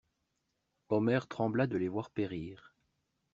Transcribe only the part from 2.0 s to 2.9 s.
périr.